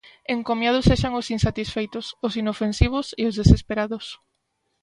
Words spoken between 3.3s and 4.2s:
desesperados.